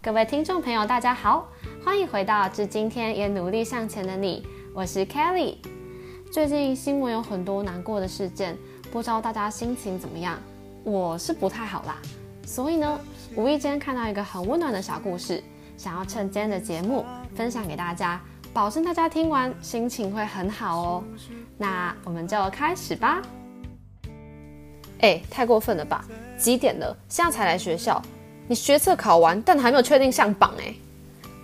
[0.00, 1.48] 各位听众朋友，大家好，
[1.84, 5.56] 欢迎回到《致今天也努力向前的你》，我是 Kelly。
[6.30, 8.56] 最近新闻有很多难过的事件，
[8.92, 10.38] 不知道大家心情怎么样？
[10.84, 11.98] 我是不太好啦，
[12.46, 13.00] 所以呢，
[13.34, 15.42] 无意间看到一个很温暖的小故事，
[15.76, 17.04] 想要趁今天的节目
[17.34, 18.20] 分享给大家，
[18.52, 21.04] 保证大家听完心情会很好哦。
[21.58, 23.20] 那我们就开始吧。
[25.00, 26.04] 哎，太过分了吧？
[26.38, 26.96] 几点了？
[27.08, 28.00] 现在才来学校？
[28.50, 30.74] 你学测考完，但还没有确定上榜哎。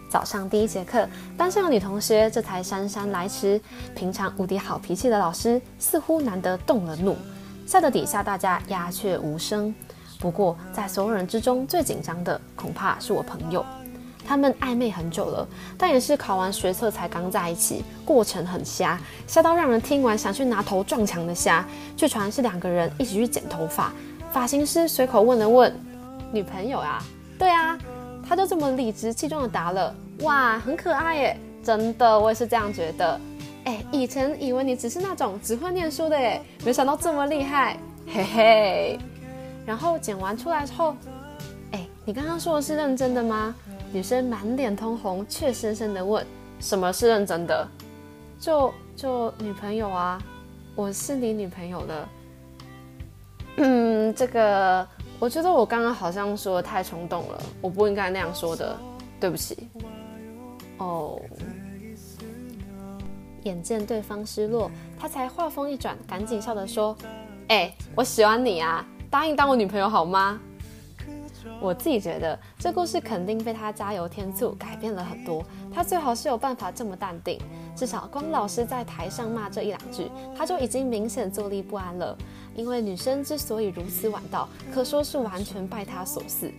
[0.08, 3.60] 早上第一节课，班上的女同学这才姗姗来迟。
[3.94, 7.14] 平常无敌好脾气的老师，似乎难得动了怒，
[7.66, 9.74] 吓得底下大家鸦雀无声。
[10.18, 13.62] 不过，在所有人之中最紧张的，恐怕是我朋友。
[14.26, 21.66] 他们暧昧很久了，但也是考完学测才刚在一起，过程很瞎，瞎到让人听完想去拿头撞墙的瞎。
[21.98, 23.92] 据传是两个人一起去剪头发，
[24.32, 25.70] 发型师随口问了问。
[26.34, 27.00] 女朋友啊，
[27.38, 27.78] 对啊，
[28.28, 33.20] 他就这么理直气壮的答了，哇，很可爱耶，真的，我也是这样觉得。
[33.66, 37.78] 哎，以前以为你只是那种只会念书的耶，没想到这么厉害，
[38.12, 38.98] 嘿嘿。
[39.64, 40.96] 然后剪完出来之后，
[41.70, 43.54] 哎，你刚刚说的是认真的吗？
[43.92, 46.26] 女生满脸通红，怯生生的问，
[46.58, 47.68] 什么是认真的？
[48.40, 50.20] 就就女朋友啊，
[50.74, 52.08] 我是你女朋友了。
[53.58, 54.84] 嗯，这个。
[55.18, 58.76] 我觉得我刚刚好像说的太冲动了，我不应该那样说的，
[59.18, 59.68] 对不起。
[60.78, 61.18] 哦，
[63.44, 66.96] 眼见对方失落，他才话锋一转，赶紧笑着说
[67.48, 70.38] ：“哎，我喜欢你啊，答应当我女朋友好吗？”
[71.60, 75.44] 我自己觉得这故事肯定被他加油添醋，改变了很多。
[75.72, 77.38] 他最好是有办法这么淡定，
[77.76, 82.16] 至少光老师在台上骂这一两句，他就已经明显坐立不安了。
[82.54, 86.52] 因为女生之所以如此晚到，可说是完全拜他所赐，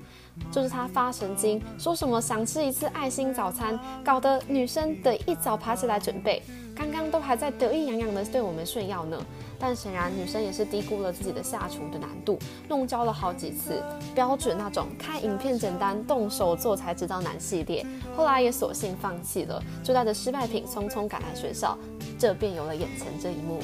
[0.52, 6.44] 就是他发神经，说什么想吃一次爱心早餐，搞得女生得一早爬起来准备，
[6.76, 9.20] 刚刚还在得意洋洋的对我们炫耀呢。
[9.58, 12.38] 但显然女生也是低估了自己的下厨的难度，
[12.68, 13.82] 弄焦了好几次，
[14.14, 17.86] 标准那种看影片简单，动手做才知道难系列。
[18.16, 21.78] 后来也索性放弃了，就带着失败品匆匆赶来学校，
[22.20, 23.60] 这便有了眼前这一幕。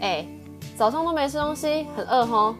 [0.00, 0.26] 哎。
[0.76, 2.54] 早上都没吃东西，很饿吼。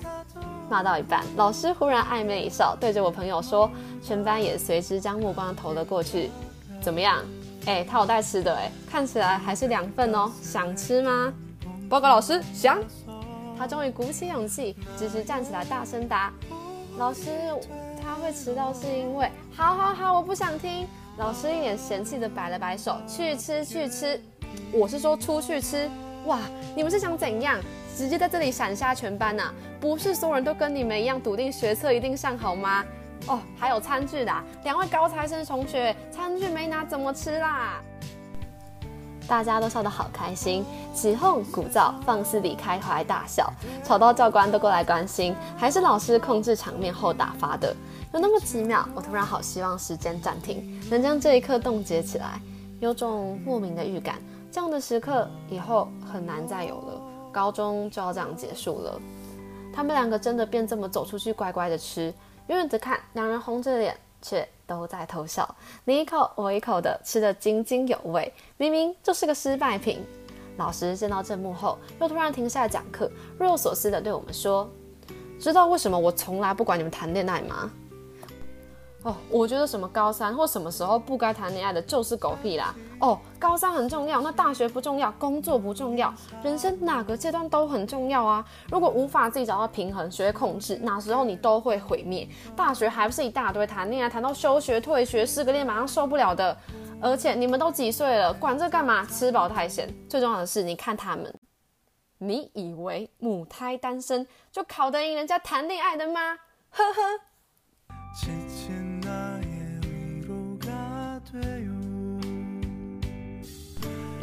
[0.70, 3.70] 骂到一半，老师忽然暧昧一笑，对着我朋友说
[4.02, 6.30] ：“全班也随之将目光投了过去。
[6.80, 7.22] 怎么样？
[7.66, 10.30] 哎，他有带吃的哎，看起来还是两份哦。
[10.42, 11.32] 想吃吗？”
[11.88, 12.78] 报告老师，想。
[13.58, 16.32] 他终于鼓起勇气，直直站起来，大声答
[16.98, 17.30] ：“老师，
[18.02, 19.30] 他会迟到是因为……
[19.54, 24.20] 好好好，我不想听。”老师一脸嫌弃的摆了摆手：“去吃，去吃。
[24.72, 25.88] 我是说出去吃。
[26.26, 26.40] 哇，
[26.74, 27.58] 你们是想怎样？”
[27.96, 29.50] 直接在这里闪瞎全班呐！
[29.80, 32.84] 不是所有人都跟你们一样笃定学测一定上好吗？
[33.26, 34.32] 哦，还有餐具的，
[34.64, 37.80] 两位高材生同学，餐具没拿怎么吃啦？
[39.28, 47.74] 大家都笑得好开心，起哄鼓噪，放肆地开怀大笑，吵到教官都过来关心，还是老师控制场面后打发的。
[48.12, 52.40] 有那么几秒，我突然好希望时间暂停，能将这一刻冻结起来，
[52.78, 54.20] 有种莫名的预感，
[54.52, 57.00] 这样的时刻以后很难再有了。
[57.32, 59.00] 高中就要这样结束了，
[59.74, 62.14] 他们两个真的便这么走出去，乖乖的吃。
[62.48, 68.32] 远远的看，两人红着脸，却都在偷笑，你一口我一口的吃的津津有味。
[68.56, 70.04] 明明就是个失败品。
[70.56, 74.70] 老师见到这幕后，又突然停下讲课，若有所思的对我们说
[75.38, 77.70] ：“知道为什么我从来不管你们谈恋爱吗？”
[79.06, 82.74] 哦，我觉得什么高三或什么时候不该谈恋爱的，就是狗屁啦！
[82.98, 86.12] 哦，高三很重要，那大学不重要，工作不重要，
[86.42, 88.44] 人生哪个阶段都很重要啊！
[88.68, 92.28] 如果无法自己找到平衡，学会控制，哪时候你都会毁灭。
[92.56, 96.56] 大学还不是一大堆谈恋爱，谈到休学、退学，失个恋马上受不了的。
[97.00, 99.06] 而且你们都几岁了，管这干嘛？
[99.06, 99.88] 吃饱太闲。
[100.08, 101.32] 最重要的是，你看他们，
[102.18, 106.38] 你以为母胎单身就考得赢人家谈恋爱的吗？
[106.70, 107.20] 呵呵。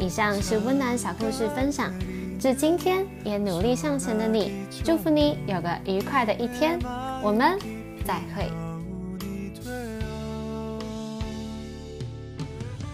[0.04, 1.90] 以上是温暖小故事分享，
[2.38, 4.52] 致今天也努力向前的你，
[4.84, 6.78] 祝福你有个愉快的一天，
[7.22, 7.58] 我们
[8.04, 8.63] 再会。